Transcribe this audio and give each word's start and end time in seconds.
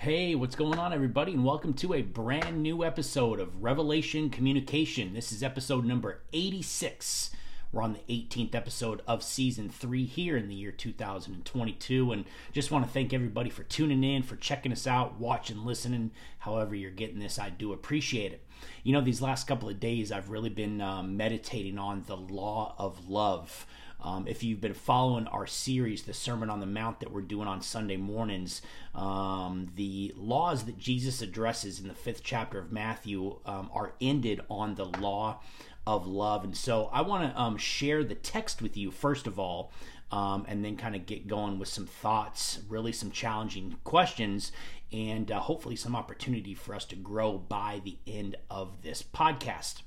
Hey, 0.00 0.34
what's 0.34 0.56
going 0.56 0.78
on, 0.78 0.94
everybody, 0.94 1.34
and 1.34 1.44
welcome 1.44 1.74
to 1.74 1.92
a 1.92 2.00
brand 2.00 2.62
new 2.62 2.82
episode 2.82 3.38
of 3.38 3.62
Revelation 3.62 4.30
Communication. 4.30 5.12
This 5.12 5.30
is 5.30 5.42
episode 5.42 5.84
number 5.84 6.22
86. 6.32 7.32
We're 7.70 7.82
on 7.82 7.92
the 7.92 8.00
18th 8.08 8.54
episode 8.54 9.02
of 9.06 9.22
season 9.22 9.68
three 9.68 10.06
here 10.06 10.38
in 10.38 10.48
the 10.48 10.54
year 10.54 10.72
2022. 10.72 12.12
And 12.12 12.24
just 12.50 12.70
want 12.70 12.86
to 12.86 12.90
thank 12.90 13.12
everybody 13.12 13.50
for 13.50 13.62
tuning 13.62 14.02
in, 14.02 14.22
for 14.22 14.36
checking 14.36 14.72
us 14.72 14.86
out, 14.86 15.20
watching, 15.20 15.66
listening, 15.66 16.12
however 16.38 16.74
you're 16.74 16.90
getting 16.90 17.18
this. 17.18 17.38
I 17.38 17.50
do 17.50 17.74
appreciate 17.74 18.32
it. 18.32 18.46
You 18.82 18.94
know, 18.94 19.02
these 19.02 19.20
last 19.20 19.46
couple 19.46 19.68
of 19.68 19.80
days, 19.80 20.10
I've 20.10 20.30
really 20.30 20.48
been 20.48 20.80
um, 20.80 21.18
meditating 21.18 21.76
on 21.76 22.04
the 22.06 22.16
law 22.16 22.74
of 22.78 23.10
love. 23.10 23.66
Um, 24.02 24.26
if 24.26 24.42
you've 24.42 24.60
been 24.60 24.74
following 24.74 25.26
our 25.26 25.46
series, 25.46 26.02
the 26.02 26.14
Sermon 26.14 26.50
on 26.50 26.60
the 26.60 26.66
Mount 26.66 27.00
that 27.00 27.12
we're 27.12 27.20
doing 27.20 27.46
on 27.46 27.60
Sunday 27.60 27.96
mornings, 27.96 28.62
um, 28.94 29.70
the 29.76 30.12
laws 30.16 30.64
that 30.64 30.78
Jesus 30.78 31.20
addresses 31.22 31.80
in 31.80 31.88
the 31.88 31.94
fifth 31.94 32.22
chapter 32.22 32.58
of 32.58 32.72
Matthew 32.72 33.38
um, 33.44 33.70
are 33.74 33.94
ended 34.00 34.40
on 34.48 34.74
the 34.74 34.86
law 34.86 35.40
of 35.86 36.06
love. 36.06 36.44
And 36.44 36.56
so 36.56 36.88
I 36.92 37.02
want 37.02 37.30
to 37.30 37.40
um, 37.40 37.56
share 37.56 38.04
the 38.04 38.14
text 38.14 38.62
with 38.62 38.76
you, 38.76 38.90
first 38.90 39.26
of 39.26 39.38
all, 39.38 39.72
um, 40.10 40.44
and 40.48 40.64
then 40.64 40.76
kind 40.76 40.94
of 40.94 41.06
get 41.06 41.28
going 41.28 41.58
with 41.58 41.68
some 41.68 41.86
thoughts, 41.86 42.60
really 42.68 42.92
some 42.92 43.10
challenging 43.10 43.76
questions, 43.84 44.50
and 44.92 45.30
uh, 45.30 45.40
hopefully 45.40 45.76
some 45.76 45.94
opportunity 45.94 46.54
for 46.54 46.74
us 46.74 46.84
to 46.86 46.96
grow 46.96 47.38
by 47.38 47.80
the 47.84 47.96
end 48.06 48.36
of 48.50 48.82
this 48.82 49.02
podcast. 49.02 49.82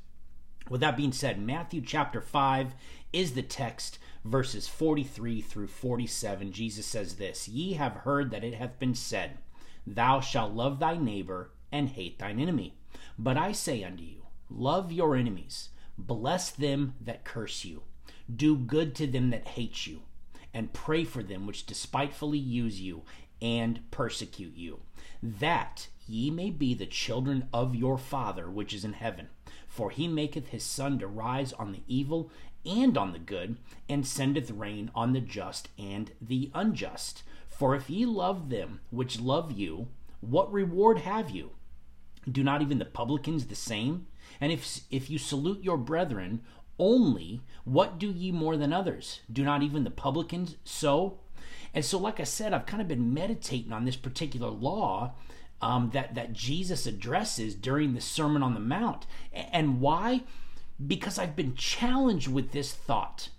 With 0.69 0.81
that 0.81 0.95
being 0.95 1.11
said, 1.11 1.41
Matthew 1.41 1.81
chapter 1.81 2.21
5 2.21 2.73
is 3.11 3.33
the 3.33 3.41
text, 3.41 3.99
verses 4.23 4.67
43 4.67 5.41
through 5.41 5.67
47. 5.67 6.51
Jesus 6.51 6.85
says 6.85 7.15
this 7.15 7.47
Ye 7.47 7.73
have 7.73 7.93
heard 7.97 8.31
that 8.31 8.43
it 8.43 8.55
hath 8.55 8.79
been 8.79 8.95
said, 8.95 9.37
Thou 9.85 10.19
shalt 10.19 10.53
love 10.53 10.79
thy 10.79 10.97
neighbor 10.97 11.51
and 11.71 11.89
hate 11.89 12.19
thine 12.19 12.39
enemy. 12.39 12.75
But 13.17 13.37
I 13.37 13.51
say 13.51 13.83
unto 13.83 14.03
you, 14.03 14.23
Love 14.49 14.91
your 14.91 15.15
enemies, 15.15 15.69
bless 15.97 16.51
them 16.51 16.95
that 17.01 17.23
curse 17.23 17.65
you, 17.65 17.83
do 18.33 18.55
good 18.55 18.95
to 18.95 19.07
them 19.07 19.29
that 19.31 19.47
hate 19.49 19.87
you, 19.87 20.03
and 20.53 20.73
pray 20.73 21.03
for 21.03 21.23
them 21.23 21.47
which 21.47 21.65
despitefully 21.65 22.37
use 22.37 22.79
you 22.79 23.03
and 23.41 23.79
persecute 23.91 24.55
you, 24.55 24.81
that 25.21 25.87
ye 26.07 26.29
may 26.29 26.49
be 26.49 26.73
the 26.73 26.85
children 26.85 27.47
of 27.51 27.75
your 27.75 27.97
Father 27.97 28.49
which 28.49 28.73
is 28.73 28.85
in 28.85 28.93
heaven. 28.93 29.27
For 29.67 29.89
he 29.89 30.07
maketh 30.07 30.49
his 30.49 30.63
sun 30.63 30.99
to 30.99 31.07
rise 31.07 31.51
on 31.53 31.71
the 31.71 31.81
evil 31.87 32.29
and 32.65 32.97
on 32.97 33.11
the 33.11 33.19
good, 33.19 33.57
and 33.89 34.05
sendeth 34.05 34.51
rain 34.51 34.91
on 34.95 35.13
the 35.13 35.19
just 35.19 35.69
and 35.77 36.11
the 36.21 36.51
unjust. 36.53 37.23
For 37.47 37.75
if 37.75 37.89
ye 37.89 38.05
love 38.05 38.49
them 38.49 38.81
which 38.89 39.19
love 39.19 39.51
you, 39.51 39.87
what 40.21 40.51
reward 40.51 40.99
have 40.99 41.29
you? 41.29 41.51
Do 42.29 42.43
not 42.43 42.61
even 42.61 42.79
the 42.79 42.85
publicans 42.85 43.47
the 43.47 43.55
same? 43.55 44.07
And 44.39 44.51
if 44.51 44.81
if 44.89 45.09
you 45.09 45.17
salute 45.17 45.63
your 45.63 45.77
brethren 45.77 46.41
only, 46.79 47.41
what 47.65 47.99
do 47.99 48.11
ye 48.11 48.31
more 48.31 48.57
than 48.57 48.73
others? 48.73 49.21
Do 49.31 49.43
not 49.43 49.61
even 49.61 49.83
the 49.83 49.91
publicans 49.91 50.55
so? 50.63 51.19
And 51.73 51.83
so, 51.83 51.97
like 51.97 52.19
I 52.19 52.23
said, 52.23 52.53
I've 52.53 52.65
kind 52.65 52.81
of 52.81 52.87
been 52.87 53.13
meditating 53.13 53.73
on 53.73 53.85
this 53.85 53.95
particular 53.95 54.49
law 54.49 55.13
um, 55.61 55.91
that 55.93 56.15
that 56.15 56.33
Jesus 56.33 56.85
addresses 56.85 57.55
during 57.55 57.93
the 57.93 58.01
Sermon 58.01 58.43
on 58.43 58.53
the 58.53 58.59
Mount. 58.59 59.05
And 59.31 59.81
why? 59.81 60.23
Because 60.85 61.19
I've 61.19 61.35
been 61.35 61.55
challenged 61.55 62.27
with 62.27 62.51
this 62.51 62.73
thought. 62.73 63.29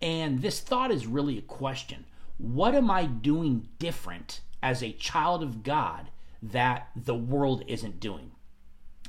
And 0.00 0.40
this 0.40 0.60
thought 0.60 0.90
is 0.90 1.06
really 1.06 1.38
a 1.38 1.42
question. 1.42 2.04
What 2.38 2.74
am 2.74 2.90
I 2.90 3.04
doing 3.04 3.68
different 3.78 4.40
as 4.62 4.82
a 4.82 4.92
child 4.92 5.42
of 5.42 5.62
God 5.62 6.08
that 6.42 6.88
the 6.96 7.14
world 7.14 7.64
isn't 7.66 8.00
doing? 8.00 8.30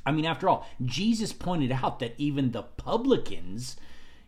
I 0.05 0.11
mean, 0.11 0.25
after 0.25 0.49
all, 0.49 0.67
Jesus 0.83 1.31
pointed 1.31 1.71
out 1.71 1.99
that 1.99 2.15
even 2.17 2.51
the 2.51 2.63
publicans 2.63 3.77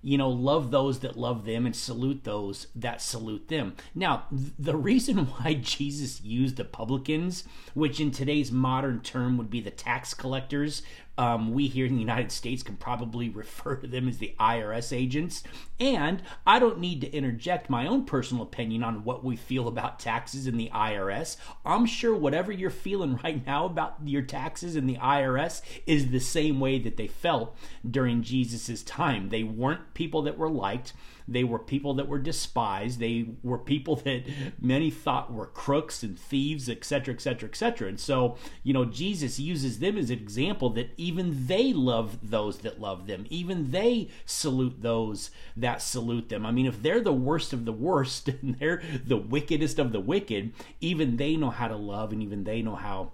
you 0.06 0.18
know, 0.18 0.30
love 0.30 0.70
those 0.70 1.00
that 1.00 1.18
love 1.18 1.46
them 1.46 1.66
and 1.66 1.74
salute 1.74 2.26
those 2.26 2.68
that 2.76 3.02
salute 3.02 3.48
them. 3.48 3.74
Now, 3.96 4.26
the 4.60 4.76
reason 4.76 5.18
why 5.26 5.54
Jesus 5.56 6.22
used 6.22 6.58
the 6.58 6.66
publicans, 6.66 7.46
which 7.74 8.02
in 8.02 8.12
today's 8.12 8.52
modern 8.52 9.00
term 9.00 9.38
would 9.38 9.50
be 9.50 9.62
the 9.62 9.72
tax 9.72 10.14
collectors, 10.14 10.84
um, 11.18 11.54
we 11.54 11.68
here 11.68 11.86
in 11.86 11.94
the 11.94 12.00
United 12.00 12.32
States 12.32 12.64
can 12.64 12.76
probably 12.76 13.30
refer 13.44 13.76
to 13.76 13.88
them 13.88 14.08
as 14.08 14.18
the 14.18 14.36
IRS 14.40 14.96
agents. 14.96 15.44
And 15.80 16.22
I 16.46 16.60
don't 16.60 16.80
need 16.80 17.02
to 17.02 17.12
interject 17.12 17.70
my 17.70 17.88
own 17.88 18.06
personal 18.06 18.44
opinion 18.44 18.84
on 18.84 19.04
what 19.04 19.24
we 19.24 19.36
feel 19.36 19.68
about 19.68 20.00
taxes 20.00 20.48
in 20.48 20.58
the 20.58 20.70
IRS. 20.74 21.38
I'm 21.66 21.86
sure 21.86 22.16
whatever 22.16 22.52
you're 22.52 22.70
feeling 22.70 23.20
right 23.24 23.46
now 23.46 23.66
about 23.66 23.98
your 24.04 24.22
taxes 24.22 24.76
in 24.76 24.88
the 24.88 24.98
IRS 24.98 25.62
is 25.86 26.10
the 26.10 26.20
same 26.20 26.60
way 26.60 26.80
that 26.80 26.98
they 26.98 27.08
felt 27.08 27.56
during 27.90 28.24
Jesus' 28.24 28.84
time. 28.84 29.30
They 29.30 29.44
weren't 29.44 29.94
people 29.94 30.24
that 30.24 30.38
were 30.38 30.50
liked 30.50 30.94
they 31.28 31.44
were 31.44 31.60
people 31.60 31.94
that 31.96 32.08
were 32.08 32.20
despised. 32.20 33.00
They 33.00 33.28
were 33.44 33.58
people 33.58 33.96
that 34.04 34.24
many 34.60 34.90
thought 34.90 35.34
were 35.34 35.46
crooks 35.46 36.04
and 36.04 36.18
thieves, 36.18 36.70
etc., 36.70 37.14
etc., 37.14 37.50
etc. 37.50 37.90
And 37.90 38.00
so, 38.00 38.38
you 38.64 38.74
know, 38.74 38.86
Jesus 38.86 39.40
uses 39.40 39.80
them 39.80 39.98
as 39.98 40.10
an 40.10 40.20
example 40.20 40.70
that 40.72 40.92
even 40.98 41.48
they 41.48 41.74
love 41.74 42.30
those 42.30 42.60
that 42.60 42.80
love 42.80 43.08
them. 43.08 43.26
Even 43.30 43.72
they 43.72 44.10
salute 44.26 44.82
those 44.82 45.32
that 45.56 45.82
salute 45.82 46.30
them. 46.30 46.46
I 46.46 46.52
mean, 46.52 46.66
if 46.66 46.82
they're 46.82 47.02
the 47.02 47.14
worst 47.14 47.54
of 47.54 47.66
the 47.66 47.74
worst 47.74 48.28
and 48.42 48.56
they're 48.60 48.82
the 49.06 49.18
wickedest 49.18 49.80
of 49.80 49.92
the 49.92 50.00
wicked, 50.00 50.54
even 50.82 51.18
they 51.18 51.36
know 51.36 51.50
how 51.50 51.68
to 51.68 51.76
love 51.76 52.12
and 52.12 52.22
even 52.22 52.44
they 52.44 52.62
know 52.62 52.76
how 52.76 53.12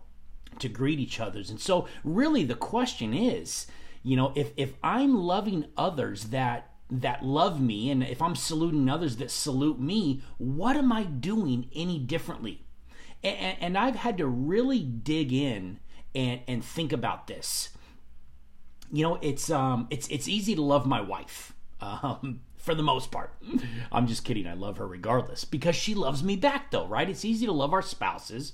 to 0.60 0.70
greet 0.70 1.00
each 1.00 1.20
other's. 1.20 1.50
And 1.50 1.60
so, 1.60 1.88
really, 2.04 2.44
the 2.44 2.56
question 2.56 3.14
is, 3.14 3.68
you 4.04 4.16
know, 4.16 4.34
if 4.36 4.52
if 4.58 4.74
I'm 4.84 5.16
loving 5.16 5.66
others 5.78 6.26
that 6.26 6.69
that 6.92 7.24
love 7.24 7.62
me 7.62 7.92
and 7.92 8.04
if 8.04 8.22
I'm 8.22 8.36
saluting 8.36 8.90
others 8.90 9.18
that 9.18 9.32
salute 9.32 9.80
me, 9.80 10.22
what 10.38 10.76
am 10.76 10.92
I 10.92 11.04
doing 11.04 11.70
any 11.76 12.00
differently? 12.00 12.66
And, 13.24 13.58
and 13.60 13.78
I've 13.78 13.98
had 13.98 14.18
to 14.18 14.28
really 14.28 14.82
dig 14.82 15.32
in 15.32 15.80
and, 16.16 16.42
and 16.48 16.64
think 16.64 16.92
about 16.92 17.28
this. 17.28 17.70
You 18.92 19.04
know, 19.04 19.20
it's 19.22 19.52
um 19.52 19.88
it's 19.90 20.08
it's 20.08 20.28
easy 20.28 20.56
to 20.56 20.62
love 20.62 20.86
my 20.86 21.02
wife. 21.02 21.54
Um, 21.82 22.42
for 22.58 22.76
the 22.76 22.84
most 22.84 23.10
part. 23.10 23.34
I'm 23.92 24.06
just 24.06 24.26
kidding. 24.26 24.46
I 24.46 24.54
love 24.54 24.78
her 24.78 24.86
regardless 24.86 25.46
because 25.46 25.78
she 25.78 25.96
loves 25.96 26.24
me 26.24 26.36
back, 26.36 26.72
though, 26.72 26.86
right? 26.86 27.10
It's 27.10 27.24
easy 27.24 27.46
to 27.46 27.54
love 27.54 27.74
our 27.74 27.82
spouses 27.82 28.54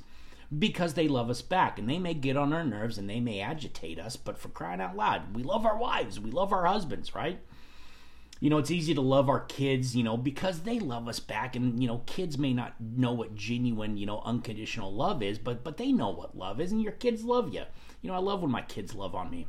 because 0.57 0.93
they 0.93 1.07
love 1.07 1.29
us 1.29 1.41
back 1.41 1.79
and 1.79 1.89
they 1.89 1.97
may 1.97 2.13
get 2.13 2.37
on 2.37 2.53
our 2.53 2.63
nerves 2.63 2.97
and 2.97 3.09
they 3.09 3.19
may 3.19 3.41
agitate 3.41 3.99
us, 3.99 4.15
but 4.15 4.37
for 4.37 4.49
crying 4.49 4.79
out 4.79 4.95
loud, 4.95 5.35
we 5.35 5.43
love 5.43 5.65
our 5.65 5.77
wives, 5.77 6.19
we 6.19 6.31
love 6.31 6.53
our 6.53 6.65
husbands, 6.65 7.15
right? 7.15 7.39
You 8.45 8.51
know, 8.51 8.59
it's 8.59 8.69
easy 8.69 8.93
to 8.93 9.01
love 9.01 9.27
our 9.27 9.39
kids, 9.39 9.95
you 9.95 10.03
know, 10.03 10.17
because 10.17 10.59
they 10.59 10.77
love 10.77 11.07
us 11.07 11.19
back. 11.19 11.55
And, 11.55 11.81
you 11.81 11.87
know, 11.87 12.03
kids 12.05 12.37
may 12.37 12.53
not 12.53 12.75
know 12.79 13.11
what 13.11 13.33
genuine, 13.33 13.97
you 13.97 14.05
know, 14.05 14.21
unconditional 14.23 14.93
love 14.93 15.23
is, 15.23 15.39
but 15.39 15.63
but 15.63 15.77
they 15.77 15.91
know 15.91 16.11
what 16.11 16.37
love 16.37 16.61
is, 16.61 16.71
and 16.71 16.79
your 16.79 16.91
kids 16.91 17.23
love 17.23 17.51
you. 17.51 17.63
You 18.03 18.11
know, 18.11 18.15
I 18.15 18.19
love 18.19 18.43
when 18.43 18.51
my 18.51 18.61
kids 18.61 18.93
love 18.93 19.15
on 19.15 19.31
me. 19.31 19.47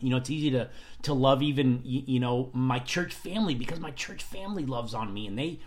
You 0.00 0.10
know, 0.10 0.16
it's 0.16 0.30
easy 0.30 0.50
to 0.50 0.68
to 1.02 1.14
love 1.14 1.44
even 1.44 1.80
you 1.84 2.18
know 2.18 2.50
my 2.52 2.80
church 2.80 3.14
family 3.14 3.54
because 3.54 3.78
my 3.78 3.92
church 3.92 4.24
family 4.24 4.66
loves 4.66 4.94
on 4.94 5.14
me, 5.14 5.28
and 5.28 5.38
they, 5.38 5.60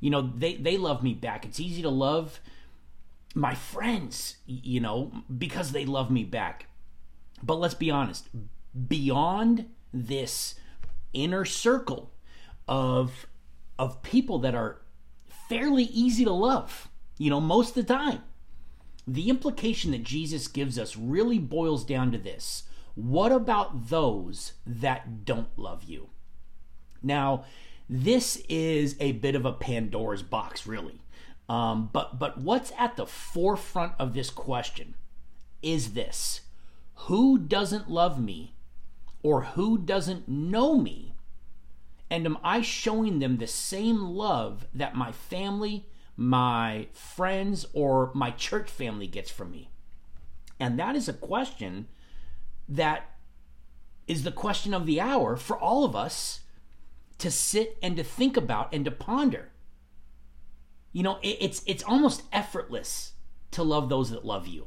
you 0.00 0.10
know, 0.10 0.20
they 0.20 0.56
they 0.56 0.76
love 0.76 1.02
me 1.02 1.14
back. 1.14 1.46
It's 1.46 1.58
easy 1.58 1.80
to 1.80 1.88
love 1.88 2.38
my 3.34 3.54
friends, 3.54 4.36
you 4.44 4.80
know, 4.80 5.10
because 5.38 5.72
they 5.72 5.86
love 5.86 6.10
me 6.10 6.24
back. 6.24 6.66
But 7.42 7.54
let's 7.54 7.72
be 7.72 7.90
honest, 7.90 8.28
beyond 8.88 9.70
this 9.94 10.56
inner 11.12 11.44
circle 11.44 12.12
of 12.68 13.26
of 13.78 14.02
people 14.02 14.38
that 14.40 14.54
are 14.54 14.82
fairly 15.48 15.84
easy 15.84 16.24
to 16.24 16.32
love, 16.32 16.88
you 17.18 17.30
know, 17.30 17.40
most 17.40 17.76
of 17.76 17.86
the 17.86 17.94
time. 17.94 18.22
The 19.06 19.30
implication 19.30 19.90
that 19.92 20.04
Jesus 20.04 20.46
gives 20.46 20.78
us 20.78 20.96
really 20.96 21.38
boils 21.38 21.84
down 21.84 22.12
to 22.12 22.18
this. 22.18 22.64
What 22.94 23.32
about 23.32 23.88
those 23.88 24.52
that 24.66 25.24
don't 25.24 25.48
love 25.56 25.84
you? 25.84 26.10
Now, 27.02 27.44
this 27.88 28.42
is 28.48 28.96
a 29.00 29.12
bit 29.12 29.34
of 29.34 29.44
a 29.44 29.52
Pandora's 29.52 30.22
box, 30.22 30.66
really. 30.66 31.00
Um, 31.48 31.90
but 31.92 32.18
but 32.18 32.38
what's 32.38 32.70
at 32.78 32.96
the 32.96 33.06
forefront 33.06 33.94
of 33.98 34.14
this 34.14 34.30
question 34.30 34.94
is 35.62 35.94
this: 35.94 36.42
Who 37.06 37.38
doesn't 37.38 37.90
love 37.90 38.20
me 38.20 38.54
or 39.22 39.42
who 39.42 39.78
doesn't 39.78 40.28
know 40.28 40.78
me? 40.78 41.14
And 42.10 42.26
am 42.26 42.38
I 42.42 42.60
showing 42.60 43.18
them 43.18 43.36
the 43.36 43.46
same 43.46 44.00
love 44.00 44.66
that 44.74 44.96
my 44.96 45.12
family, 45.12 45.86
my 46.16 46.88
friends, 46.92 47.66
or 47.72 48.10
my 48.14 48.30
church 48.32 48.68
family 48.68 49.06
gets 49.06 49.30
from 49.30 49.50
me? 49.50 49.70
And 50.58 50.78
that 50.78 50.96
is 50.96 51.08
a 51.08 51.12
question 51.12 51.86
that 52.68 53.10
is 54.06 54.24
the 54.24 54.32
question 54.32 54.74
of 54.74 54.86
the 54.86 55.00
hour 55.00 55.36
for 55.36 55.56
all 55.56 55.84
of 55.84 55.94
us 55.94 56.40
to 57.18 57.30
sit 57.30 57.78
and 57.82 57.96
to 57.96 58.02
think 58.02 58.36
about 58.36 58.72
and 58.74 58.84
to 58.84 58.90
ponder. 58.90 59.50
You 60.92 61.04
know, 61.04 61.18
it's 61.22 61.62
it's 61.66 61.84
almost 61.84 62.22
effortless 62.32 63.12
to 63.52 63.62
love 63.62 63.88
those 63.88 64.10
that 64.10 64.24
love 64.24 64.48
you. 64.48 64.66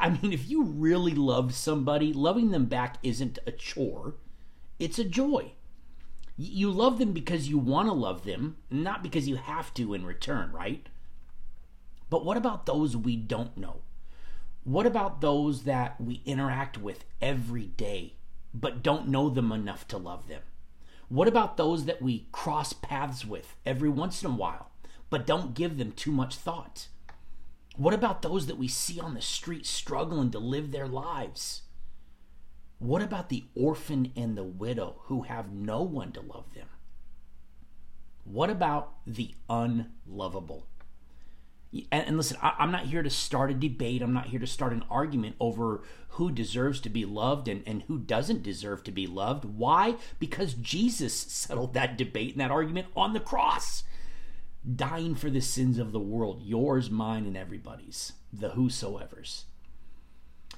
I 0.00 0.10
mean, 0.10 0.32
if 0.32 0.48
you 0.48 0.62
really 0.62 1.14
loved 1.14 1.54
somebody, 1.54 2.12
loving 2.12 2.50
them 2.50 2.66
back 2.66 2.98
isn't 3.02 3.38
a 3.46 3.52
chore, 3.52 4.14
it's 4.78 4.98
a 4.98 5.04
joy. 5.04 5.52
You 6.36 6.70
love 6.70 6.98
them 6.98 7.12
because 7.12 7.48
you 7.48 7.58
want 7.58 7.88
to 7.88 7.92
love 7.92 8.24
them, 8.24 8.56
not 8.70 9.02
because 9.02 9.28
you 9.28 9.36
have 9.36 9.72
to 9.74 9.94
in 9.94 10.04
return, 10.06 10.50
right? 10.52 10.88
But 12.10 12.24
what 12.24 12.36
about 12.36 12.66
those 12.66 12.96
we 12.96 13.16
don't 13.16 13.56
know? 13.56 13.82
What 14.64 14.86
about 14.86 15.20
those 15.20 15.64
that 15.64 16.00
we 16.00 16.22
interact 16.24 16.78
with 16.78 17.04
every 17.20 17.66
day, 17.66 18.14
but 18.54 18.82
don't 18.82 19.08
know 19.08 19.28
them 19.28 19.50
enough 19.50 19.88
to 19.88 19.98
love 19.98 20.28
them? 20.28 20.42
What 21.08 21.28
about 21.28 21.56
those 21.56 21.84
that 21.84 22.00
we 22.00 22.28
cross 22.32 22.72
paths 22.72 23.24
with 23.24 23.56
every 23.66 23.88
once 23.88 24.22
in 24.22 24.30
a 24.30 24.34
while, 24.34 24.70
but 25.10 25.26
don't 25.26 25.54
give 25.54 25.78
them 25.78 25.92
too 25.92 26.12
much 26.12 26.36
thought? 26.36 26.86
What 27.76 27.94
about 27.94 28.22
those 28.22 28.46
that 28.46 28.58
we 28.58 28.68
see 28.68 29.00
on 29.00 29.14
the 29.14 29.22
street 29.22 29.66
struggling 29.66 30.30
to 30.32 30.38
live 30.38 30.70
their 30.70 30.86
lives? 30.86 31.62
What 32.78 33.02
about 33.02 33.28
the 33.28 33.44
orphan 33.54 34.12
and 34.16 34.36
the 34.36 34.44
widow 34.44 34.96
who 35.04 35.22
have 35.22 35.52
no 35.52 35.82
one 35.82 36.12
to 36.12 36.20
love 36.20 36.52
them? 36.54 36.66
What 38.24 38.50
about 38.50 38.94
the 39.06 39.34
unlovable? 39.48 40.66
And, 41.72 42.06
and 42.06 42.16
listen, 42.16 42.36
I, 42.42 42.54
am 42.58 42.70
not 42.70 42.86
here 42.86 43.02
to 43.02 43.10
start 43.10 43.50
a 43.50 43.54
debate. 43.54 44.02
I'm 44.02 44.12
not 44.12 44.26
here 44.26 44.40
to 44.40 44.46
start 44.46 44.72
an 44.72 44.84
argument 44.90 45.36
over 45.40 45.82
who 46.10 46.30
deserves 46.30 46.80
to 46.80 46.90
be 46.90 47.04
loved 47.04 47.48
and, 47.48 47.62
and 47.66 47.82
who 47.82 47.98
doesn't 47.98 48.42
deserve 48.42 48.84
to 48.84 48.92
be 48.92 49.06
loved. 49.06 49.44
Why? 49.44 49.96
Because 50.18 50.54
Jesus 50.54 51.14
settled 51.14 51.74
that 51.74 51.96
debate 51.96 52.32
and 52.32 52.40
that 52.40 52.50
argument 52.50 52.88
on 52.94 53.12
the 53.12 53.20
cross, 53.20 53.84
dying 54.76 55.14
for 55.14 55.30
the 55.30 55.40
sins 55.40 55.78
of 55.78 55.92
the 55.92 56.00
world, 56.00 56.42
yours, 56.42 56.90
mine, 56.90 57.26
and 57.26 57.36
everybody's, 57.36 58.12
the 58.32 58.50
whosoever's. 58.50 59.46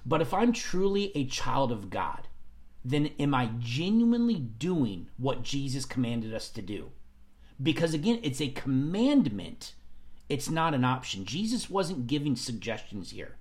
But 0.05 0.21
if 0.21 0.35
I'm 0.35 0.53
truly 0.53 1.13
a 1.15 1.27
child 1.27 1.73
of 1.73 1.91
God, 1.91 2.29
then 2.85 3.11
am 3.19 3.35
I 3.35 3.51
genuinely 3.59 4.39
doing 4.39 5.09
what 5.17 5.43
Jesus 5.43 5.87
commanded 5.87 6.35
us 6.35 6.51
to 6.51 6.63
do? 6.63 6.93
Because 7.63 7.95
again, 7.95 8.21
it's 8.23 8.41
a 8.41 8.49
commandment, 8.49 9.75
it's 10.29 10.51
not 10.51 10.75
an 10.75 10.85
option. 10.85 11.25
Jesus 11.25 11.71
wasn't 11.71 12.07
giving 12.07 12.37
suggestions 12.37 13.11
here. 13.11 13.37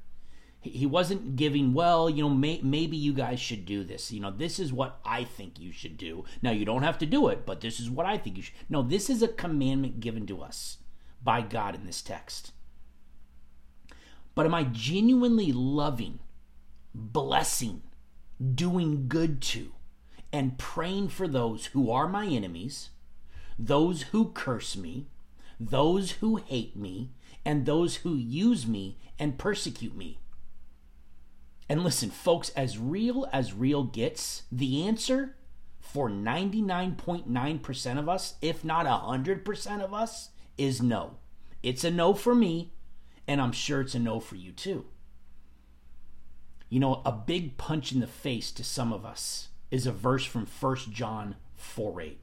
He 0.63 0.85
wasn't 0.85 1.35
giving, 1.35 1.73
well, 1.73 2.09
you 2.09 2.23
know, 2.23 2.29
may, 2.29 2.61
maybe 2.63 2.95
you 2.95 3.13
guys 3.13 3.39
should 3.39 3.65
do 3.65 3.83
this. 3.83 4.11
You 4.11 4.21
know, 4.21 4.31
this 4.31 4.59
is 4.59 4.71
what 4.71 4.99
I 5.05 5.23
think 5.23 5.59
you 5.59 5.71
should 5.71 5.97
do. 5.97 6.23
Now, 6.41 6.51
you 6.51 6.63
don't 6.63 6.83
have 6.83 6.97
to 6.99 7.05
do 7.05 7.27
it, 7.27 7.45
but 7.45 7.61
this 7.61 7.79
is 7.79 7.89
what 7.89 8.05
I 8.05 8.17
think 8.17 8.37
you 8.37 8.43
should. 8.43 8.55
No, 8.69 8.81
this 8.81 9.09
is 9.09 9.21
a 9.21 9.27
commandment 9.27 9.99
given 9.99 10.25
to 10.27 10.41
us 10.41 10.77
by 11.21 11.41
God 11.41 11.75
in 11.75 11.85
this 11.85 12.01
text. 12.01 12.53
But 14.35 14.45
am 14.45 14.55
I 14.55 14.63
genuinely 14.63 15.51
loving 15.51 16.19
blessing, 16.93 17.81
doing 18.53 19.07
good 19.07 19.41
to, 19.41 19.73
and 20.31 20.57
praying 20.57 21.09
for 21.09 21.27
those 21.27 21.67
who 21.67 21.91
are 21.91 22.07
my 22.07 22.25
enemies, 22.25 22.89
those 23.57 24.03
who 24.03 24.31
curse 24.31 24.75
me, 24.75 25.07
those 25.59 26.11
who 26.11 26.37
hate 26.37 26.75
me, 26.75 27.11
and 27.45 27.65
those 27.65 27.97
who 27.97 28.15
use 28.15 28.65
me 28.67 28.97
and 29.19 29.37
persecute 29.37 29.95
me. 29.95 30.19
And 31.69 31.83
listen, 31.83 32.09
folks, 32.09 32.49
as 32.49 32.77
real 32.77 33.27
as 33.31 33.53
real 33.53 33.83
gets, 33.83 34.43
the 34.51 34.85
answer 34.85 35.35
for 35.79 36.09
99.9% 36.09 37.99
of 37.99 38.09
us, 38.09 38.35
if 38.41 38.63
not 38.63 38.85
100% 38.85 39.81
of 39.81 39.93
us, 39.93 40.29
is 40.57 40.81
no. 40.81 41.17
It's 41.61 41.83
a 41.83 41.91
no 41.91 42.13
for 42.13 42.35
me, 42.35 42.73
and 43.27 43.41
I'm 43.41 43.51
sure 43.51 43.81
it's 43.81 43.95
a 43.95 43.99
no 43.99 44.19
for 44.19 44.35
you 44.35 44.51
too. 44.51 44.85
You 46.69 46.79
know, 46.79 47.01
a 47.05 47.11
big 47.11 47.57
punch 47.57 47.91
in 47.91 47.99
the 47.99 48.07
face 48.07 48.51
to 48.53 48.63
some 48.63 48.91
of 48.91 49.05
us 49.05 49.49
is 49.71 49.85
a 49.85 49.91
verse 49.91 50.25
from 50.25 50.47
1 50.47 50.77
John 50.91 51.35
4 51.55 52.01
8. 52.01 52.19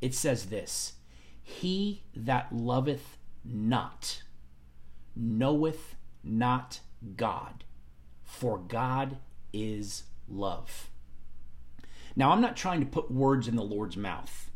It 0.00 0.14
says 0.14 0.46
this 0.46 0.94
He 1.42 2.02
that 2.14 2.52
loveth 2.52 3.18
not 3.44 4.22
knoweth 5.18 5.96
not 6.22 6.80
God, 7.16 7.64
for 8.28 8.58
God 8.58 9.16
is 9.52 10.04
love. 10.28 10.88
Now, 12.14 12.30
I'm 12.30 12.40
not 12.40 12.56
trying 12.56 12.80
to 12.80 12.86
put 12.86 13.10
words 13.10 13.48
in 13.48 13.56
the 13.56 13.62
Lord's 13.62 13.96
mouth. 13.96 14.50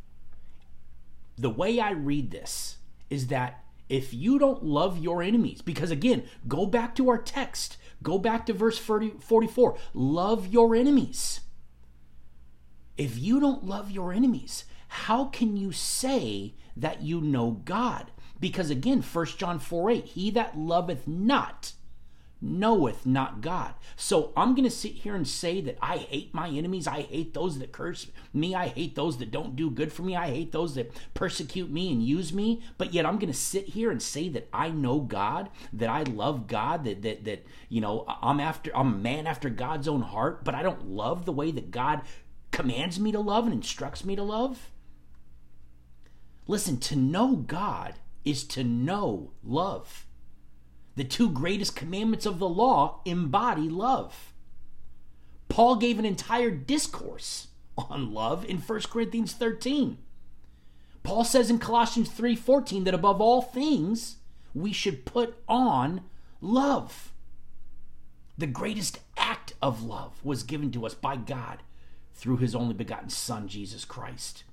The 1.37 1.51
way 1.51 1.81
I 1.81 1.91
read 1.91 2.31
this 2.31 2.77
is 3.11 3.27
that 3.29 3.65
if 3.89 4.15
you 4.15 4.39
don't 4.39 4.65
love 4.65 4.99
your 4.99 5.23
enemies, 5.23 5.63
because 5.63 5.91
again, 5.91 6.25
go 6.47 6.67
back 6.67 6.95
to 6.97 7.09
our 7.09 7.19
text, 7.19 7.77
Go 8.03 8.19
back 8.19 8.47
to 8.47 8.53
verse 8.53 8.79
40, 8.79 9.15
44. 9.21 9.77
Love 9.95 10.47
your 10.49 10.75
enemies. 10.75 11.41
If 12.97 13.19
you 13.19 13.41
don't 13.41 13.65
love 13.65 13.91
your 13.91 14.13
enemies, 14.13 14.65
how 14.89 15.27
can 15.27 15.57
you 15.57 15.73
say 15.73 16.55
that 16.77 17.03
you 17.03 17.21
know 17.21 17.63
God? 17.65 18.11
Because 18.41 18.71
again, 18.71 19.03
1 19.03 19.27
John 19.39 19.59
4 19.59 19.91
8, 19.91 20.05
he 20.05 20.31
that 20.33 20.59
loveth 20.59 21.07
not 21.07 21.73
knoweth 22.43 23.07
not 23.07 23.41
God. 23.41 23.75
So 23.95 24.33
I'm 24.37 24.55
going 24.55 24.65
to 24.65 24.71
sit 24.71 24.93
here 24.93 25.15
and 25.15 25.27
say 25.27 25.61
that 25.61 25.79
I 25.81 25.99
hate 25.99 26.35
my 26.35 26.49
enemies. 26.49 26.89
I 26.89 27.03
hate 27.03 27.33
those 27.33 27.59
that 27.61 27.73
curse 27.73 28.09
me. 28.35 28.55
I 28.55 28.67
hate 28.67 28.97
those 28.97 29.19
that 29.19 29.31
don't 29.31 29.55
do 29.55 29.71
good 29.71 29.93
for 29.93 30.03
me. 30.03 30.17
I 30.17 30.29
hate 30.29 30.51
those 30.51 30.75
that 30.75 30.93
persecute 31.15 31.71
me 31.71 31.93
and 31.93 32.05
use 32.05 32.33
me. 32.33 32.63
But 32.79 32.93
yet 32.93 33.07
I'm 33.07 33.19
going 33.19 33.33
to 33.33 33.39
sit 33.39 33.69
here 33.69 33.91
and 33.91 34.03
say 34.03 34.29
that 34.31 34.49
I 34.53 34.71
know 34.71 35.01
God, 35.01 35.51
that 35.73 35.89
I 35.89 36.03
love 36.03 36.49
God, 36.49 36.85
that 36.85 37.03
that 37.03 37.25
that 37.25 37.47
you 37.69 37.81
know, 37.81 38.05
I'm 38.21 38.41
after 38.41 38.77
I'm 38.77 38.95
a 38.95 38.99
man 38.99 39.27
after 39.27 39.49
God's 39.49 39.87
own 39.87 40.03
heart, 40.03 40.45
but 40.45 40.55
I 40.55 40.63
don't 40.63 40.89
love 40.89 41.25
the 41.25 41.33
way 41.33 41.53
that 41.53 41.71
God 41.71 42.03
commands 42.51 42.99
me 42.99 43.13
to 43.13 43.21
love 43.21 43.45
and 43.45 43.55
instructs 43.55 44.05
me 44.05 44.17
to 44.17 44.23
love. 44.23 44.71
Listen, 46.49 46.79
to 46.79 46.97
know 46.97 47.37
God 47.37 47.95
is 48.25 48.45
to 48.45 48.65
know 48.65 49.33
love. 49.45 50.07
The 50.95 51.05
two 51.05 51.31
greatest 51.31 51.75
commandments 51.75 52.27
of 52.27 52.39
the 52.39 52.49
law 52.49 53.01
embody 53.05 53.69
love. 53.69 54.33
Paul 55.49 55.77
gave 55.77 55.99
an 55.99 56.05
entire 56.05 56.51
discourse 56.51 57.49
on 57.77 58.13
love 58.13 58.45
in 58.45 58.59
1 58.59 58.81
Corinthians 58.83 59.33
13. 59.33 59.99
Paul 61.03 61.25
says 61.25 61.51
in 61.51 61.59
Colossians 61.59 62.09
3:14 62.11 62.85
that 62.85 62.95
above 62.95 63.21
all 63.21 63.43
things 63.43 64.19
we 64.55 64.73
should 64.73 65.05
put 65.05 65.43
on 65.49 66.03
love. 66.41 67.13
The 68.39 68.47
greatest 68.47 69.01
act 69.17 69.55
of 69.61 69.83
love 69.83 70.25
was 70.25 70.43
given 70.43 70.71
to 70.73 70.87
us 70.87 70.95
by 70.95 71.17
God 71.17 71.63
through 72.15 72.39
his 72.39 72.55
only 72.55 72.75
begotten 72.75 73.09
son 73.09 73.49
Jesus 73.49 73.85
Christ. 73.85 74.45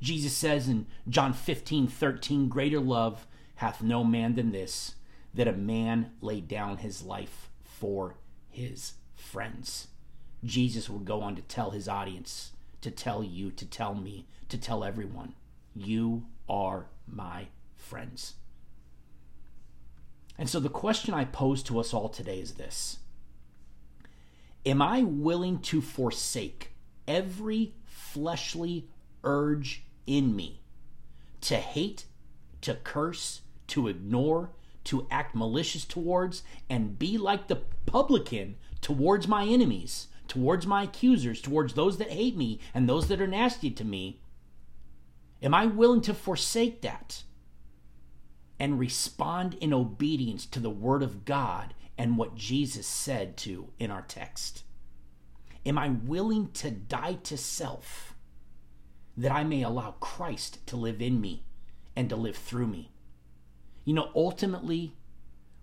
Jesus 0.00 0.34
says 0.36 0.68
in 0.68 0.86
John 1.08 1.32
15:13 1.32 2.48
greater 2.48 2.80
love 2.80 3.26
hath 3.56 3.82
no 3.82 4.04
man 4.04 4.34
than 4.34 4.52
this 4.52 4.94
that 5.34 5.48
a 5.48 5.52
man 5.52 6.12
laid 6.20 6.48
down 6.48 6.78
his 6.78 7.02
life 7.02 7.48
for 7.62 8.16
his 8.48 8.94
friends. 9.14 9.88
Jesus 10.44 10.88
would 10.88 11.04
go 11.04 11.20
on 11.20 11.36
to 11.36 11.42
tell 11.42 11.70
his 11.70 11.88
audience, 11.88 12.52
to 12.80 12.90
tell 12.90 13.22
you, 13.22 13.50
to 13.52 13.66
tell 13.66 13.94
me, 13.94 14.26
to 14.48 14.58
tell 14.58 14.82
everyone, 14.82 15.34
you 15.74 16.24
are 16.48 16.86
my 17.06 17.46
friends. 17.76 18.34
And 20.38 20.48
so 20.48 20.58
the 20.58 20.68
question 20.68 21.12
I 21.12 21.26
pose 21.26 21.62
to 21.64 21.78
us 21.78 21.92
all 21.92 22.08
today 22.08 22.40
is 22.40 22.54
this 22.54 22.98
Am 24.66 24.82
I 24.82 25.02
willing 25.02 25.60
to 25.60 25.80
forsake 25.80 26.72
every 27.06 27.74
fleshly 27.86 28.88
urge 29.22 29.84
in 30.06 30.34
me 30.34 30.60
to 31.42 31.56
hate, 31.56 32.04
to 32.62 32.74
curse, 32.74 33.42
to 33.68 33.88
ignore, 33.88 34.50
to 34.84 35.06
act 35.10 35.34
malicious 35.34 35.84
towards 35.84 36.42
and 36.68 36.98
be 36.98 37.18
like 37.18 37.48
the 37.48 37.62
publican 37.86 38.56
towards 38.80 39.28
my 39.28 39.44
enemies, 39.44 40.08
towards 40.28 40.66
my 40.66 40.84
accusers, 40.84 41.40
towards 41.40 41.74
those 41.74 41.98
that 41.98 42.10
hate 42.10 42.36
me 42.36 42.60
and 42.72 42.88
those 42.88 43.08
that 43.08 43.20
are 43.20 43.26
nasty 43.26 43.70
to 43.70 43.84
me? 43.84 44.20
Am 45.42 45.54
I 45.54 45.66
willing 45.66 46.02
to 46.02 46.14
forsake 46.14 46.82
that 46.82 47.22
and 48.58 48.78
respond 48.78 49.54
in 49.54 49.72
obedience 49.72 50.44
to 50.46 50.60
the 50.60 50.70
Word 50.70 51.02
of 51.02 51.24
God 51.24 51.74
and 51.96 52.16
what 52.16 52.34
Jesus 52.34 52.86
said 52.86 53.36
to 53.38 53.72
in 53.78 53.90
our 53.90 54.02
text? 54.02 54.64
Am 55.66 55.78
I 55.78 55.88
willing 55.90 56.50
to 56.52 56.70
die 56.70 57.18
to 57.24 57.36
self 57.36 58.14
that 59.16 59.32
I 59.32 59.44
may 59.44 59.62
allow 59.62 59.92
Christ 60.00 60.66
to 60.68 60.76
live 60.76 61.02
in 61.02 61.20
me 61.20 61.44
and 61.96 62.08
to 62.08 62.16
live 62.16 62.36
through 62.36 62.66
me? 62.66 62.92
You 63.84 63.94
know, 63.94 64.10
ultimately, 64.14 64.94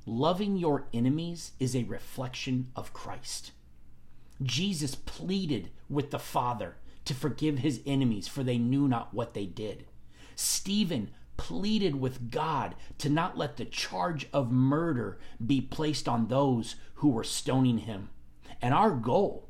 loving 0.06 0.58
your 0.58 0.86
enemies 0.94 1.52
is 1.60 1.76
a 1.76 1.84
reflection 1.84 2.72
of 2.76 2.94
Christ. 2.94 3.52
Jesus 4.42 4.96
pleaded 4.96 5.72
with 5.90 6.12
the 6.12 6.20
Father 6.20 6.78
to 7.06 7.14
forgive 7.14 7.60
his 7.60 7.82
enemies, 7.86 8.28
for 8.28 8.44
they 8.44 8.58
knew 8.58 8.88
not 8.88 9.14
what 9.14 9.34
they 9.34 9.46
did. 9.46 9.86
Stephen 10.36 11.10
pleaded 11.38 11.96
with 12.00 12.32
God 12.32 12.76
to 12.98 13.10
not 13.10 13.38
let 13.38 13.58
the 13.58 13.66
charge 13.66 14.28
of 14.34 14.52
murder 14.52 15.20
be 15.44 15.62
placed 15.62 16.08
on 16.08 16.28
those 16.28 16.76
who 16.96 17.10
were 17.10 17.24
stoning 17.24 17.80
him. 17.80 18.10
And 18.62 18.74
our 18.74 18.92
goal, 18.92 19.48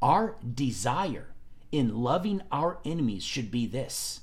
our 0.00 0.36
desire 0.54 1.34
in 1.72 1.96
loving 1.96 2.42
our 2.52 2.78
enemies 2.84 3.24
should 3.24 3.50
be 3.50 3.66
this 3.66 4.20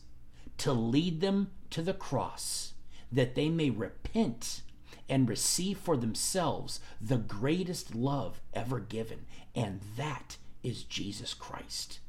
to 0.59 0.71
lead 0.71 1.21
them 1.21 1.51
to 1.71 1.81
the 1.81 1.93
cross, 1.93 2.73
that 3.11 3.35
they 3.35 3.49
may 3.49 3.69
repent 3.69 4.61
and 5.09 5.27
receive 5.27 5.77
for 5.77 5.97
themselves 5.97 6.79
the 7.01 7.17
greatest 7.17 7.93
love 7.93 8.41
ever 8.53 8.79
given, 8.79 9.25
and 9.55 9.81
that 9.97 10.37
is 10.63 10.83
Jesus 10.83 11.33
Christ. 11.33 11.99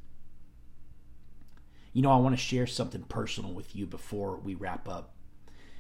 You 1.93 2.03
know, 2.03 2.11
I 2.11 2.17
want 2.17 2.35
to 2.35 2.41
share 2.41 2.67
something 2.67 3.03
personal 3.03 3.53
with 3.53 3.77
you 3.77 3.87
before 3.87 4.37
we 4.37 4.55
wrap 4.55 4.89
up. 4.89 5.15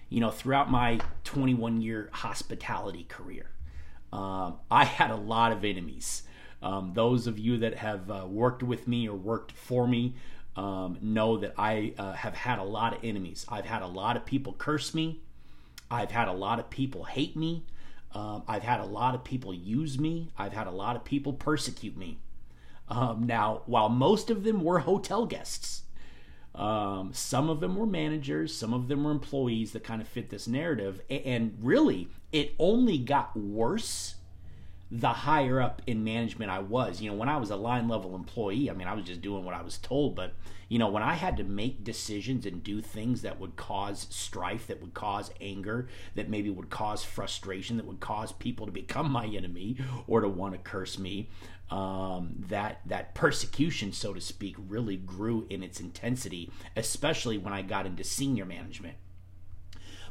You 0.08 0.20
know, 0.20 0.30
throughout 0.30 0.70
my 0.70 1.00
21 1.24 1.80
year 1.80 2.10
hospitality 2.12 3.04
career, 3.04 3.50
um, 4.12 4.58
I 4.70 4.84
had 4.84 5.10
a 5.10 5.16
lot 5.16 5.52
of 5.52 5.64
enemies. 5.64 6.24
Um, 6.60 6.92
those 6.94 7.26
of 7.26 7.38
you 7.38 7.58
that 7.58 7.76
have 7.76 8.10
uh, 8.10 8.26
worked 8.28 8.62
with 8.62 8.86
me 8.86 9.08
or 9.08 9.16
worked 9.16 9.52
for 9.52 9.88
me 9.88 10.16
um, 10.56 10.98
know 11.00 11.38
that 11.38 11.54
I 11.56 11.94
uh, 11.98 12.12
have 12.12 12.34
had 12.34 12.58
a 12.58 12.64
lot 12.64 12.94
of 12.94 13.04
enemies. 13.04 13.46
I've 13.48 13.64
had 13.64 13.82
a 13.82 13.86
lot 13.86 14.16
of 14.16 14.24
people 14.24 14.52
curse 14.52 14.94
me. 14.94 15.20
I've 15.90 16.10
had 16.10 16.28
a 16.28 16.32
lot 16.32 16.58
of 16.58 16.70
people 16.70 17.04
hate 17.04 17.36
me. 17.36 17.64
Um, 18.14 18.42
I've 18.46 18.62
had 18.62 18.80
a 18.80 18.84
lot 18.84 19.14
of 19.14 19.24
people 19.24 19.54
use 19.54 19.98
me. 19.98 20.28
I've 20.36 20.52
had 20.52 20.66
a 20.66 20.70
lot 20.70 20.96
of 20.96 21.04
people 21.04 21.32
persecute 21.32 21.96
me. 21.96 22.18
Um, 22.88 23.26
now, 23.26 23.62
while 23.66 23.88
most 23.88 24.28
of 24.28 24.44
them 24.44 24.62
were 24.62 24.80
hotel 24.80 25.24
guests, 25.24 25.82
um, 26.54 27.12
some 27.14 27.48
of 27.48 27.60
them 27.60 27.76
were 27.76 27.86
managers, 27.86 28.54
some 28.54 28.74
of 28.74 28.88
them 28.88 29.04
were 29.04 29.10
employees 29.10 29.72
that 29.72 29.84
kind 29.84 30.02
of 30.02 30.08
fit 30.08 30.28
this 30.28 30.46
narrative. 30.46 31.00
And 31.08 31.56
really, 31.60 32.08
it 32.32 32.54
only 32.58 32.98
got 32.98 33.34
worse 33.34 34.16
the 34.94 35.08
higher 35.08 35.58
up 35.58 35.80
in 35.86 36.04
management 36.04 36.50
I 36.50 36.58
was. 36.58 37.00
You 37.00 37.10
know, 37.10 37.16
when 37.16 37.30
I 37.30 37.38
was 37.38 37.48
a 37.48 37.56
line 37.56 37.88
level 37.88 38.14
employee, 38.14 38.68
I 38.68 38.74
mean, 38.74 38.86
I 38.86 38.92
was 38.92 39.06
just 39.06 39.22
doing 39.22 39.42
what 39.42 39.54
I 39.54 39.62
was 39.62 39.78
told. 39.78 40.14
But, 40.14 40.34
you 40.68 40.78
know, 40.78 40.90
when 40.90 41.02
I 41.02 41.14
had 41.14 41.38
to 41.38 41.44
make 41.44 41.82
decisions 41.82 42.44
and 42.44 42.62
do 42.62 42.82
things 42.82 43.22
that 43.22 43.40
would 43.40 43.56
cause 43.56 44.06
strife, 44.10 44.66
that 44.66 44.82
would 44.82 44.92
cause 44.92 45.30
anger, 45.40 45.88
that 46.14 46.28
maybe 46.28 46.50
would 46.50 46.68
cause 46.68 47.02
frustration, 47.02 47.78
that 47.78 47.86
would 47.86 48.00
cause 48.00 48.32
people 48.32 48.66
to 48.66 48.72
become 48.72 49.10
my 49.10 49.24
enemy 49.24 49.78
or 50.06 50.20
to 50.20 50.28
want 50.28 50.52
to 50.52 50.58
curse 50.58 50.98
me, 50.98 51.30
um, 51.70 52.34
that 52.50 52.82
that 52.84 53.14
persecution, 53.14 53.94
so 53.94 54.12
to 54.12 54.20
speak, 54.20 54.56
really 54.68 54.98
grew 54.98 55.46
in 55.48 55.62
its 55.62 55.80
intensity, 55.80 56.50
especially 56.76 57.38
when 57.38 57.54
I 57.54 57.62
got 57.62 57.86
into 57.86 58.04
senior 58.04 58.44
management. 58.44 58.98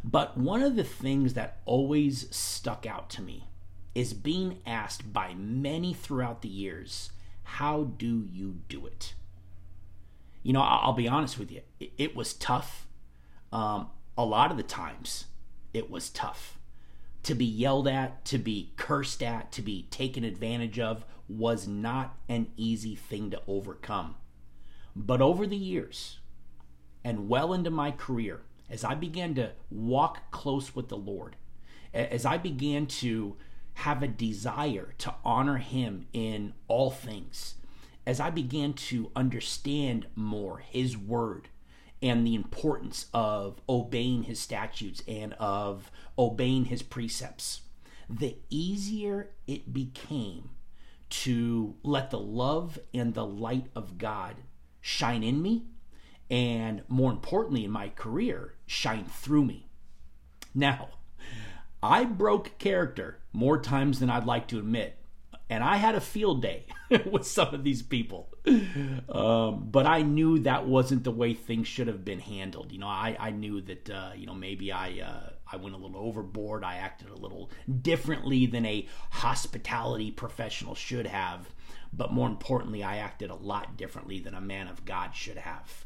But 0.04 0.40
one 0.40 0.64
of 0.64 0.76
the 0.76 0.84
things 0.84 1.36
that 1.36 1.60
always 1.66 2.36
stuck 2.36 2.88
out 2.88 3.12
to 3.12 3.22
me 3.22 3.51
is 3.94 4.14
being 4.14 4.60
asked 4.66 5.12
by 5.12 5.34
many 5.34 5.94
throughout 5.94 6.42
the 6.42 6.50
years, 6.50 7.12
How 7.44 7.84
do 7.84 8.28
you 8.32 8.60
do 8.68 8.86
it? 8.86 9.14
You 10.44 10.54
know, 10.54 10.62
I'll 10.62 10.94
be 10.94 11.08
honest 11.08 11.38
with 11.38 11.52
you, 11.52 11.62
it 11.80 12.16
was 12.16 12.34
tough. 12.34 12.88
Um, 13.52 13.90
a 14.18 14.26
lot 14.26 14.52
of 14.52 14.58
the 14.58 14.64
times, 14.64 15.26
it 15.74 15.90
was 15.90 16.10
tough. 16.10 16.58
To 17.24 17.36
be 17.36 17.46
yelled 17.46 17.88
at, 17.88 18.26
to 18.26 18.38
be 18.38 18.72
cursed 18.78 19.22
at, 19.22 19.52
to 19.52 19.62
be 19.62 19.88
taken 19.92 20.24
advantage 20.24 20.80
of 20.80 21.06
was 21.28 21.68
not 21.68 22.18
an 22.28 22.48
easy 22.58 22.96
thing 22.96 23.30
to 23.32 23.42
overcome. 23.48 24.16
But 24.96 25.22
over 25.22 25.46
the 25.46 25.58
years, 25.58 26.20
and 27.04 27.30
well 27.30 27.54
into 27.54 27.70
my 27.70 27.92
career, 27.92 28.42
as 28.70 28.84
I 28.84 28.96
began 28.96 29.36
to 29.36 29.52
walk 29.70 30.32
close 30.32 30.76
with 30.76 30.90
the 30.90 30.98
Lord, 30.98 31.36
as 31.94 32.26
I 32.26 32.38
began 32.38 32.88
to 32.88 33.36
have 33.82 34.04
a 34.04 34.08
desire 34.08 34.94
to 35.00 35.12
honor 35.26 35.58
him 35.58 36.06
in 36.14 36.54
all 36.68 36.92
things. 36.92 37.56
As 38.06 38.20
I 38.20 38.30
began 38.30 38.74
to 38.74 39.10
understand 39.16 40.06
more 40.16 40.60
his 40.60 40.96
word 40.96 41.50
and 42.00 42.26
the 42.26 42.36
importance 42.36 43.08
of 43.12 43.60
obeying 43.68 44.24
his 44.24 44.40
statutes 44.40 45.02
and 45.08 45.34
of 45.34 45.90
obeying 46.16 46.66
his 46.66 46.84
precepts, 46.84 47.62
the 48.08 48.36
easier 48.52 49.32
it 49.48 49.74
became 49.74 50.52
to 51.10 51.74
let 51.82 52.12
the 52.12 52.20
love 52.20 52.78
and 52.94 53.16
the 53.16 53.26
light 53.26 53.66
of 53.76 53.98
God 53.98 54.36
shine 54.80 55.24
in 55.24 55.42
me 55.42 55.66
and 56.30 56.84
more 56.88 57.12
importantly 57.12 57.66
in 57.66 57.72
my 57.72 57.90
career 57.90 58.54
shine 58.68 59.06
through 59.06 59.46
me. 59.46 59.70
Now, 60.54 60.90
I 61.82 62.06
broke 62.06 62.60
character 62.60 63.21
more 63.34 63.60
times 63.60 64.00
than 64.00 64.10
I'd 64.10 64.26
like 64.26 64.48
to 64.50 64.60
admit. 64.60 64.98
And 65.50 65.64
I 65.64 65.78
had 65.78 65.96
a 65.96 66.02
field 66.02 66.42
day 66.42 66.66
with 67.12 67.28
some 67.28 67.54
of 67.54 67.64
these 67.64 67.82
people. 67.82 68.30
Um, 69.10 69.68
but 69.70 69.86
I 69.86 70.02
knew 70.02 70.40
that 70.40 70.66
wasn't 70.66 71.04
the 71.04 71.12
way 71.12 71.34
things 71.34 71.68
should 71.68 71.88
have 71.88 72.06
been 72.06 72.20
handled. 72.20 72.72
You 72.72 72.80
know, 72.80 72.88
I, 72.88 73.18
I 73.20 73.32
knew 73.32 73.62
that, 73.62 73.90
uh, 73.90 74.12
you 74.16 74.26
know, 74.26 74.34
maybe 74.34 74.72
I, 74.72 75.02
uh, 75.06 75.30
I 75.52 75.58
went 75.58 75.76
a 75.76 75.78
little 75.78 75.98
overboard. 75.98 76.64
I 76.64 76.76
acted 76.76 77.10
a 77.10 77.16
little 77.16 77.52
differently 77.82 78.46
than 78.46 78.66
a 78.66 78.88
hospitality 79.12 80.12
professional 80.12 80.74
should 80.74 81.08
have. 81.08 81.50
But 81.94 82.14
more 82.14 82.30
importantly, 82.30 82.84
I 82.84 82.98
acted 82.98 83.30
a 83.30 83.36
lot 83.36 83.76
differently 83.76 84.20
than 84.20 84.34
a 84.34 84.42
man 84.42 84.68
of 84.70 84.86
God 84.86 85.14
should 85.14 85.38
have. 85.38 85.86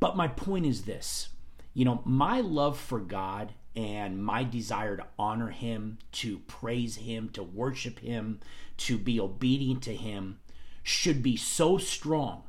But 0.00 0.16
my 0.16 0.28
point 0.28 0.64
is 0.64 0.82
this 0.82 1.28
you 1.74 1.84
know, 1.84 2.02
my 2.04 2.40
love 2.40 2.76
for 2.76 2.98
God 2.98 3.52
and 3.78 4.20
my 4.20 4.42
desire 4.42 4.96
to 4.96 5.06
honor 5.16 5.50
him, 5.50 5.98
to 6.10 6.40
praise 6.40 6.96
him, 6.96 7.28
to 7.28 7.44
worship 7.44 8.00
him, 8.00 8.40
to 8.76 8.98
be 8.98 9.20
obedient 9.20 9.84
to 9.84 9.94
him 9.94 10.40
should 10.82 11.22
be 11.22 11.36
so 11.36 11.78
strong 11.78 12.42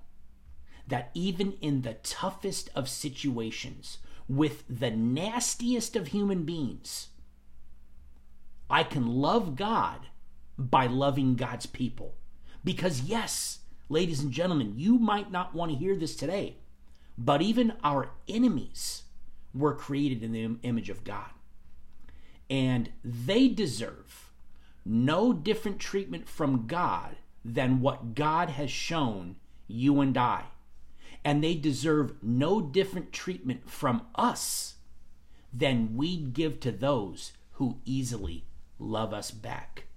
that 0.88 1.12
even 1.13 1.53
in 1.62 1.83
the 1.83 1.93
toughest 1.93 2.71
of 2.74 2.89
situations, 2.89 4.00
with 4.27 4.63
the 4.67 4.89
nastiest 4.89 5.95
of 5.95 6.07
human 6.07 6.45
beings, 6.45 7.09
I 8.67 8.81
can 8.81 9.05
love 9.05 9.55
God 9.55 10.07
by 10.57 10.88
loving 10.88 11.36
God's 11.36 11.67
people. 11.67 12.15
Because, 12.63 13.01
yes, 13.01 13.59
ladies 13.88 14.19
and 14.19 14.31
gentlemen, 14.31 14.74
you 14.77 14.98
might 14.98 15.31
not 15.31 15.53
want 15.53 15.71
to 15.71 15.77
hear 15.77 15.95
this 15.95 16.15
today, 16.15 16.57
but 17.19 17.43
even 17.43 17.74
our 17.83 18.09
enemies 18.27 19.03
were 19.53 19.74
created 19.74 20.24
in 20.24 20.32
the 20.32 20.58
image 20.63 20.89
of 20.89 21.03
God. 21.03 21.29
And 22.50 22.89
they 23.03 23.48
deserve 23.48 24.32
no 24.86 25.34
different 25.34 25.79
treatment 25.79 26.27
from 26.27 26.68
God 26.68 27.18
than 27.46 27.82
what 27.82 28.15
God 28.15 28.50
has 28.50 28.72
shown 28.72 29.36
you 29.68 30.01
and 30.01 30.18
I. 30.18 30.46
And 31.24 31.44
they 31.44 31.56
deserve 31.56 32.24
no 32.24 32.62
different 32.62 33.12
treatment 33.12 33.70
from 33.70 34.08
us 34.15 34.75
than 35.53 35.96
we'd 35.96 36.34
give 36.34 36.60
to 36.62 36.72
those 36.72 37.34
who 37.53 37.79
easily 37.86 38.46
love 38.79 39.13
us 39.13 39.32
back. 39.32 39.88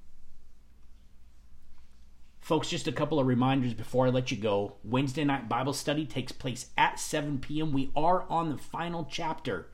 Folks, 2.42 2.68
just 2.68 2.88
a 2.88 2.92
couple 2.92 3.20
of 3.20 3.28
reminders 3.28 3.72
before 3.72 4.08
I 4.08 4.10
let 4.10 4.32
you 4.32 4.36
go. 4.36 4.74
Wednesday 4.82 5.22
night 5.22 5.48
Bible 5.48 5.72
study 5.72 6.04
takes 6.04 6.32
place 6.32 6.66
at 6.76 6.98
7 6.98 7.38
p.m. 7.38 7.72
We 7.72 7.92
are 7.94 8.24
on 8.28 8.50
the 8.50 8.58
final 8.58 9.06
chapter 9.08 9.68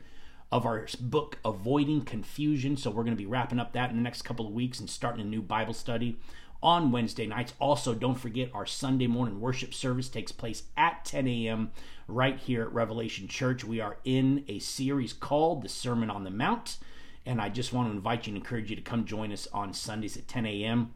of 0.52 0.66
our 0.66 0.86
book, 1.00 1.38
Avoiding 1.46 2.02
Confusion. 2.02 2.76
So 2.76 2.90
we're 2.90 3.04
going 3.04 3.16
to 3.16 3.22
be 3.22 3.24
wrapping 3.24 3.58
up 3.58 3.72
that 3.72 3.88
in 3.88 3.96
the 3.96 4.02
next 4.02 4.20
couple 4.20 4.46
of 4.46 4.52
weeks 4.52 4.80
and 4.80 4.90
starting 4.90 5.22
a 5.22 5.24
new 5.26 5.40
Bible 5.40 5.72
study 5.72 6.18
on 6.62 6.92
Wednesday 6.92 7.26
nights. 7.26 7.54
Also, 7.58 7.94
don't 7.94 8.20
forget 8.20 8.50
our 8.52 8.66
Sunday 8.66 9.06
morning 9.06 9.40
worship 9.40 9.72
service 9.72 10.10
takes 10.10 10.30
place 10.30 10.64
at 10.76 11.06
10 11.06 11.26
a.m. 11.26 11.70
right 12.06 12.38
here 12.38 12.60
at 12.60 12.72
Revelation 12.74 13.28
Church. 13.28 13.64
We 13.64 13.80
are 13.80 13.96
in 14.04 14.44
a 14.46 14.58
series 14.58 15.14
called 15.14 15.62
The 15.62 15.70
Sermon 15.70 16.10
on 16.10 16.24
the 16.24 16.30
Mount. 16.30 16.76
And 17.24 17.40
I 17.40 17.48
just 17.48 17.72
want 17.72 17.88
to 17.88 17.96
invite 17.96 18.26
you 18.26 18.34
and 18.34 18.42
encourage 18.42 18.68
you 18.68 18.76
to 18.76 18.82
come 18.82 19.06
join 19.06 19.32
us 19.32 19.48
on 19.54 19.72
Sundays 19.72 20.18
at 20.18 20.28
10 20.28 20.44
a.m. 20.44 20.92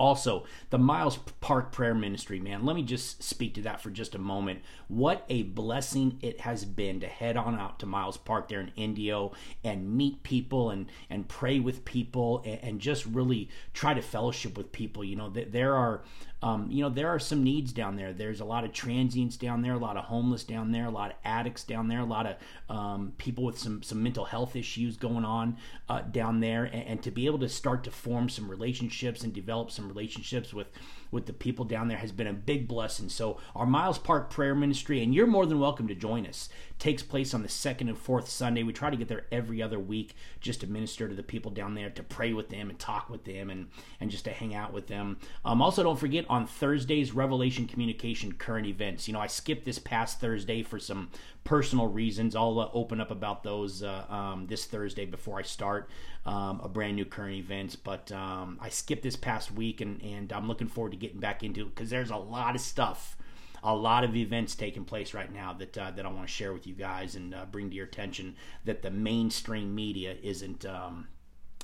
Also, 0.00 0.44
the 0.70 0.78
Miles 0.78 1.18
Park 1.42 1.72
Prayer 1.72 1.94
Ministry, 1.94 2.40
man, 2.40 2.64
let 2.64 2.74
me 2.74 2.82
just 2.82 3.22
speak 3.22 3.52
to 3.54 3.62
that 3.62 3.82
for 3.82 3.90
just 3.90 4.14
a 4.14 4.18
moment. 4.18 4.60
What 4.88 5.26
a 5.28 5.42
blessing 5.42 6.18
it 6.22 6.40
has 6.40 6.64
been 6.64 7.00
to 7.00 7.06
head 7.06 7.36
on 7.36 7.58
out 7.58 7.78
to 7.80 7.86
Miles 7.86 8.16
Park 8.16 8.48
there 8.48 8.60
in 8.60 8.72
Indio 8.76 9.32
and 9.62 9.94
meet 9.94 10.22
people 10.22 10.70
and, 10.70 10.86
and 11.10 11.28
pray 11.28 11.60
with 11.60 11.84
people 11.84 12.42
and, 12.46 12.58
and 12.62 12.80
just 12.80 13.04
really 13.04 13.50
try 13.74 13.92
to 13.92 14.00
fellowship 14.00 14.56
with 14.56 14.72
people. 14.72 15.04
You 15.04 15.16
know, 15.16 15.28
there 15.28 15.74
are 15.74 16.02
um, 16.42 16.68
you 16.70 16.82
know, 16.82 16.88
there 16.88 17.08
are 17.08 17.18
some 17.18 17.42
needs 17.44 17.72
down 17.72 17.96
there. 17.96 18.12
There's 18.12 18.40
a 18.40 18.44
lot 18.44 18.64
of 18.64 18.72
transients 18.72 19.36
down 19.36 19.60
there, 19.60 19.74
a 19.74 19.78
lot 19.78 19.96
of 19.98 20.04
homeless 20.04 20.42
down 20.42 20.72
there, 20.72 20.86
a 20.86 20.90
lot 20.90 21.10
of 21.10 21.16
addicts 21.24 21.64
down 21.64 21.88
there, 21.88 22.00
a 22.00 22.04
lot 22.04 22.26
of 22.26 22.36
um, 22.74 23.12
people 23.18 23.44
with 23.44 23.58
some 23.58 23.82
some 23.82 24.02
mental 24.02 24.24
health 24.24 24.56
issues 24.56 24.96
going 24.96 25.24
on 25.24 25.58
uh, 25.88 26.00
down 26.00 26.40
there, 26.40 26.64
and, 26.64 26.86
and, 26.86 27.02
to 27.02 27.10
be 27.10 27.26
able 27.26 27.38
to 27.40 27.48
start 27.48 27.84
to 27.84 27.90
form 27.90 28.28
some 28.28 28.50
relationships 28.50 29.22
and 29.22 29.34
develop 29.34 29.70
some 29.70 29.86
relationships 29.86 30.54
with 30.54 30.68
with 31.10 31.26
the 31.26 31.32
people 31.32 31.64
down 31.64 31.88
there 31.88 31.98
has 31.98 32.12
been 32.12 32.26
a 32.26 32.32
big 32.32 32.68
blessing. 32.68 33.08
So 33.08 33.38
our 33.54 33.66
Miles 33.66 33.98
Park 33.98 34.30
Prayer 34.30 34.54
Ministry, 34.54 35.02
and 35.02 35.14
you're 35.14 35.26
more 35.26 35.44
than 35.44 35.60
welcome 35.60 35.88
to 35.88 35.94
join 35.94 36.26
us. 36.26 36.48
Takes 36.80 37.02
place 37.02 37.34
on 37.34 37.42
the 37.42 37.48
second 37.48 37.88
and 37.88 37.98
fourth 37.98 38.28
Sunday. 38.28 38.62
We 38.62 38.72
try 38.72 38.88
to 38.88 38.96
get 38.96 39.06
there 39.06 39.26
every 39.30 39.62
other 39.62 39.78
week 39.78 40.14
just 40.40 40.62
to 40.62 40.66
minister 40.66 41.06
to 41.06 41.14
the 41.14 41.22
people 41.22 41.50
down 41.50 41.74
there, 41.74 41.90
to 41.90 42.02
pray 42.02 42.32
with 42.32 42.48
them 42.48 42.70
and 42.70 42.78
talk 42.78 43.10
with 43.10 43.24
them 43.24 43.50
and, 43.50 43.68
and 44.00 44.10
just 44.10 44.24
to 44.24 44.30
hang 44.30 44.54
out 44.54 44.72
with 44.72 44.86
them. 44.86 45.18
Um, 45.44 45.60
also, 45.60 45.82
don't 45.82 45.98
forget 45.98 46.24
on 46.30 46.46
Thursdays, 46.46 47.12
Revelation 47.12 47.66
Communication 47.66 48.32
current 48.32 48.66
events. 48.66 49.06
You 49.06 49.12
know, 49.12 49.20
I 49.20 49.26
skipped 49.26 49.66
this 49.66 49.78
past 49.78 50.20
Thursday 50.20 50.62
for 50.62 50.78
some 50.78 51.10
personal 51.44 51.86
reasons. 51.86 52.34
I'll 52.34 52.58
uh, 52.58 52.70
open 52.72 52.98
up 52.98 53.10
about 53.10 53.44
those 53.44 53.82
uh, 53.82 54.06
um, 54.08 54.46
this 54.46 54.64
Thursday 54.64 55.04
before 55.04 55.38
I 55.38 55.42
start 55.42 55.90
um, 56.24 56.62
a 56.64 56.68
brand 56.68 56.96
new 56.96 57.04
current 57.04 57.36
events. 57.36 57.76
But 57.76 58.10
um, 58.10 58.58
I 58.58 58.70
skipped 58.70 59.02
this 59.02 59.16
past 59.16 59.52
week, 59.52 59.82
and, 59.82 60.00
and 60.02 60.32
I'm 60.32 60.48
looking 60.48 60.68
forward 60.68 60.92
to 60.92 60.98
getting 60.98 61.20
back 61.20 61.42
into 61.42 61.60
it 61.60 61.74
because 61.74 61.90
there's 61.90 62.10
a 62.10 62.16
lot 62.16 62.54
of 62.54 62.62
stuff. 62.62 63.18
A 63.62 63.74
lot 63.74 64.04
of 64.04 64.16
events 64.16 64.54
taking 64.54 64.84
place 64.84 65.12
right 65.14 65.32
now 65.32 65.52
that 65.54 65.76
uh, 65.76 65.90
that 65.90 66.06
I 66.06 66.08
want 66.08 66.26
to 66.26 66.32
share 66.32 66.52
with 66.52 66.66
you 66.66 66.74
guys 66.74 67.14
and 67.14 67.34
uh, 67.34 67.44
bring 67.46 67.70
to 67.70 67.76
your 67.76 67.86
attention 67.86 68.36
that 68.64 68.82
the 68.82 68.90
mainstream 68.90 69.74
media 69.74 70.16
isn't 70.22 70.64
um, 70.64 71.08